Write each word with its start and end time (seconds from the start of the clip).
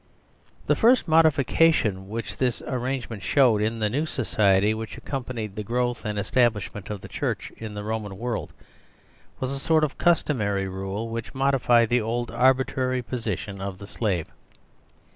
The 0.65 0.75
first 0.75 1.07
modification 1.07 2.09
which 2.09 2.37
this 2.37 2.63
arrangement 2.63 3.21
showed 3.21 3.61
in 3.61 3.77
the 3.77 3.87
new 3.87 4.07
society 4.07 4.73
which 4.73 4.97
accompanied 4.97 5.55
the 5.55 5.61
growth 5.61 6.07
andestablishment 6.07 6.89
of 6.89 7.01
theChurchin 7.01 7.75
the 7.75 7.83
Roman 7.83 8.17
world, 8.17 8.51
was 9.39 9.51
a 9.51 9.59
sort 9.59 9.83
of 9.83 9.99
customary 9.99 10.67
rule 10.67 11.07
which 11.09 11.35
modified 11.35 11.89
the 11.89 12.01
old 12.01 12.31
arbitrary 12.31 13.03
position 13.03 13.61
of 13.61 13.77
the 13.77 13.85
Slave. 13.85 14.27